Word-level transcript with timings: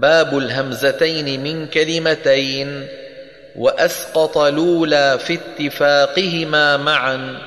باب 0.00 0.38
الهمزتين 0.38 1.42
من 1.42 1.66
كلمتين 1.66 2.86
وأسقط 3.56 4.38
الاولى 4.38 5.18
في 5.18 5.38
اتفاقهما 5.38 6.76
معا 6.76 7.38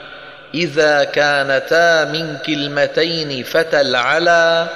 إذا 0.54 1.04
كانتا 1.04 2.06
من 2.06 2.38
كلمتين 2.46 3.44
فتل 3.44 3.96
على 3.96 4.68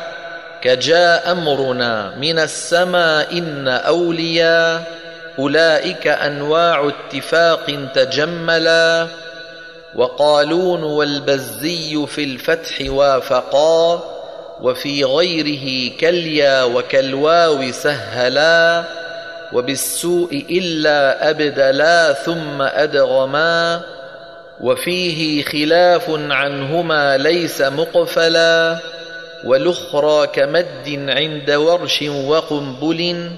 كجاء 0.61 1.31
أمرنا 1.31 2.15
من 2.15 2.39
السماء 2.39 3.37
إن 3.37 3.67
أوليا 3.67 4.83
أولئك 5.39 6.07
أنواع 6.07 6.89
اتفاق 6.89 7.89
تجملا 7.95 9.07
وقالون 9.95 10.83
والبزي 10.83 12.07
في 12.07 12.23
الفتح 12.23 12.75
وافقا 12.81 14.14
وفي 14.61 15.03
غيره 15.03 15.91
كاليا 15.97 16.63
وكالواو 16.63 17.71
سهلا 17.71 18.83
وبالسوء 19.53 20.45
إلا 20.49 21.29
أبدلا 21.29 22.13
ثم 22.13 22.61
أدغما 22.61 23.81
وفيه 24.61 25.43
خلاف 25.43 26.09
عنهما 26.09 27.17
ليس 27.17 27.61
مقفلا 27.61 28.77
والأخرى 29.45 30.27
كمد 30.27 31.05
عند 31.09 31.51
ورش 31.51 32.01
وقنبل 32.01 33.29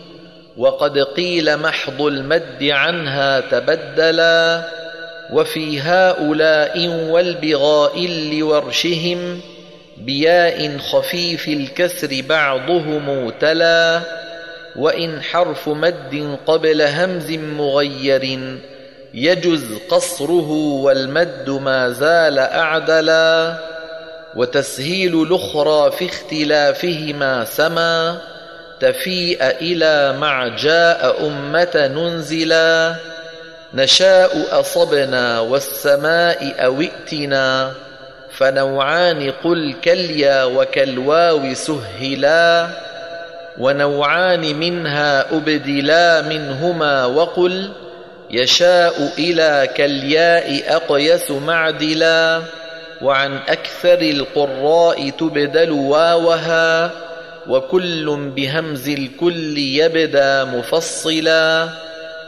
وقد 0.57 0.99
قيل 0.99 1.57
محض 1.57 2.01
المد 2.01 2.63
عنها 2.63 3.39
تبدلا 3.39 4.63
وفي 5.33 5.79
هؤلاء 5.81 6.87
والبغاء 7.09 8.07
لورشهم 8.31 9.41
بياء 9.97 10.77
خفيف 10.77 11.47
الكسر 11.47 12.21
بعضهم 12.29 13.29
تلا 13.29 14.01
وإن 14.75 15.21
حرف 15.21 15.69
مد 15.69 16.37
قبل 16.47 16.81
همز 16.81 17.31
مغير 17.31 18.39
يجز 19.13 19.65
قصره 19.89 20.51
والمد 20.51 21.49
ما 21.49 21.89
زال 21.89 22.39
أعدلا. 22.39 23.57
وتسهيل 24.35 25.21
الأخرى 25.21 25.91
في 25.91 26.05
اختلافهما 26.05 27.45
سما 27.45 28.17
تفيء 28.79 29.43
إلى 29.43 30.17
مع 30.17 30.47
جاء 30.47 31.27
أمة 31.27 31.91
ننزلا. 31.95 32.95
نشاء 33.73 34.59
أصبنا 34.59 35.39
والسماء 35.39 36.55
أو 36.65 36.81
ائتنا. 36.81 37.73
فنوعان 38.37 39.31
قل 39.43 39.75
كاليا 39.81 40.43
وكالواو 40.43 41.53
سهلا 41.53 42.67
ونوعان 43.59 44.55
منها 44.55 45.37
أبدلا 45.37 46.21
منهما 46.21 47.05
وقل 47.05 47.69
يشاء 48.31 49.11
إلى 49.17 49.69
كالياء 49.75 50.75
أقيس 50.75 51.31
معدلا 51.31 52.41
وعن 53.01 53.37
أكثر 53.47 54.01
القراء 54.01 55.09
تبدل 55.09 55.71
واوها 55.71 56.91
وكل 57.47 58.31
بهمز 58.35 58.89
الكل 58.89 59.57
يبدأ 59.57 60.43
مفصلا 60.43 61.69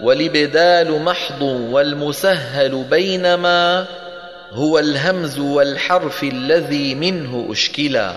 والإبدال 0.02 1.02
محض 1.04 1.42
والمسهل 1.42 2.84
بينما 2.90 3.86
هو 4.52 4.80
الهمز 4.80 5.40
والحرف 5.40 6.24
الذي 6.24 6.96
منه 6.96 7.48
أشكلا. 7.52 8.16